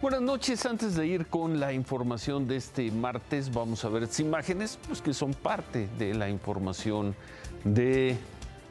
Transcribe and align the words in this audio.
Buenas 0.00 0.22
noches. 0.22 0.64
Antes 0.64 0.94
de 0.94 1.06
ir 1.06 1.26
con 1.26 1.60
la 1.60 1.74
información 1.74 2.48
de 2.48 2.56
este 2.56 2.90
martes, 2.90 3.52
vamos 3.52 3.84
a 3.84 3.90
ver 3.90 4.04
estas 4.04 4.20
imágenes 4.20 4.78
pues, 4.86 5.02
que 5.02 5.12
son 5.12 5.34
parte 5.34 5.90
de 5.98 6.14
la 6.14 6.30
información 6.30 7.14
de, 7.64 8.16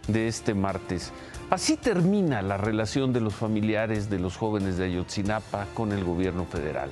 de 0.08 0.28
este 0.28 0.56
martes. 0.56 1.12
Así 1.52 1.78
termina 1.78 2.42
la 2.42 2.58
relación 2.58 3.14
de 3.14 3.22
los 3.22 3.36
familiares 3.36 4.10
de 4.10 4.18
los 4.18 4.38
jóvenes 4.38 4.78
de 4.78 4.86
Ayotzinapa 4.86 5.68
con 5.76 5.92
el 5.92 6.04
gobierno 6.04 6.46
federal. 6.46 6.90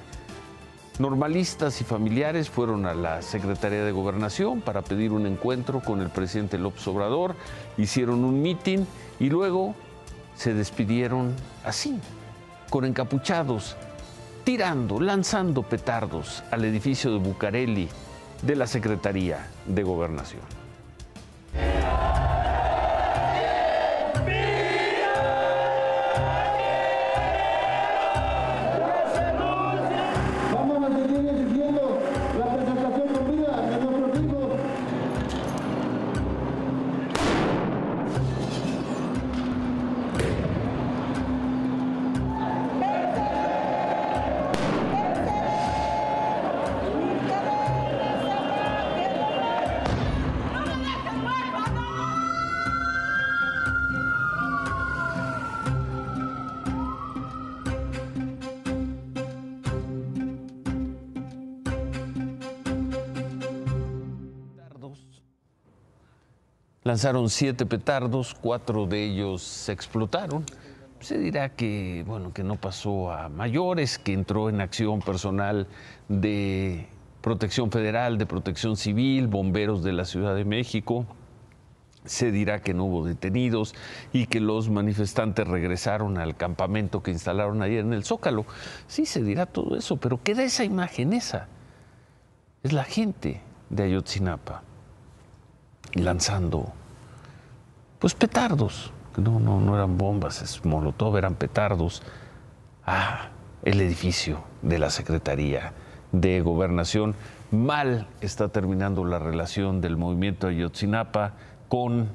Normalistas 0.99 1.81
y 1.81 1.83
familiares 1.83 2.47
fueron 2.47 2.85
a 2.85 2.93
la 2.93 3.23
Secretaría 3.23 3.83
de 3.83 3.91
Gobernación 3.91 4.61
para 4.61 4.83
pedir 4.83 5.13
un 5.13 5.25
encuentro 5.25 5.79
con 5.79 5.99
el 5.99 6.11
presidente 6.11 6.59
López 6.59 6.87
Obrador, 6.87 7.35
hicieron 7.75 8.23
un 8.23 8.39
mitin 8.43 8.85
y 9.19 9.31
luego 9.31 9.73
se 10.35 10.53
despidieron 10.53 11.33
así, 11.63 11.99
con 12.69 12.85
encapuchados, 12.85 13.75
tirando, 14.47 15.01
lanzando 15.01 15.61
petardos 15.61 16.41
al 16.51 16.63
edificio 16.63 17.11
de 17.11 17.17
Bucareli 17.17 17.89
de 18.41 18.55
la 18.55 18.65
Secretaría 18.65 19.45
de 19.65 19.83
Gobernación. 19.83 20.66
Lanzaron 66.87 67.29
siete 67.29 67.65
petardos, 67.65 68.33
cuatro 68.33 68.85
de 68.85 69.03
ellos 69.03 69.43
se 69.43 69.73
explotaron. 69.73 70.45
Se 71.01 71.17
dirá 71.17 71.49
que, 71.49 72.05
bueno, 72.07 72.31
que 72.31 72.45
no 72.45 72.55
pasó 72.55 73.11
a 73.11 73.27
mayores, 73.27 73.97
que 73.97 74.13
entró 74.13 74.47
en 74.47 74.61
acción 74.61 75.01
personal 75.01 75.67
de 76.07 76.87
Protección 77.19 77.71
Federal, 77.71 78.17
de 78.17 78.25
Protección 78.25 78.77
Civil, 78.77 79.27
bomberos 79.27 79.83
de 79.83 79.91
la 79.91 80.05
Ciudad 80.05 80.33
de 80.33 80.45
México. 80.45 81.05
Se 82.05 82.31
dirá 82.31 82.61
que 82.61 82.73
no 82.73 82.85
hubo 82.85 83.05
detenidos 83.05 83.75
y 84.13 84.27
que 84.27 84.39
los 84.39 84.69
manifestantes 84.69 85.45
regresaron 85.45 86.17
al 86.17 86.37
campamento 86.37 87.03
que 87.03 87.11
instalaron 87.11 87.61
ayer 87.63 87.81
en 87.81 87.91
el 87.91 88.05
Zócalo. 88.05 88.45
Sí, 88.87 89.05
se 89.05 89.21
dirá 89.21 89.45
todo 89.45 89.75
eso, 89.75 89.97
pero 89.97 90.23
queda 90.23 90.41
esa 90.41 90.63
imagen, 90.63 91.11
esa 91.11 91.49
es 92.63 92.71
la 92.71 92.85
gente 92.85 93.41
de 93.69 93.83
Ayotzinapa 93.83 94.63
lanzando 95.99 96.73
pues 97.99 98.13
petardos, 98.13 98.91
no, 99.17 99.39
no, 99.39 99.59
no 99.59 99.75
eran 99.75 99.97
bombas, 99.97 100.41
es 100.41 100.63
molotov, 100.63 101.17
eran 101.17 101.35
petardos 101.35 102.03
a 102.85 103.29
el 103.63 103.81
edificio 103.81 104.43
de 104.61 104.79
la 104.79 104.89
Secretaría 104.89 105.73
de 106.11 106.41
Gobernación. 106.41 107.15
Mal 107.51 108.07
está 108.21 108.49
terminando 108.49 109.03
la 109.05 109.19
relación 109.19 109.81
del 109.81 109.97
movimiento 109.97 110.47
Ayotzinapa 110.47 111.33
con 111.67 112.09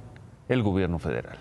el 0.49 0.63
gobierno 0.63 0.99
federal. 0.99 1.39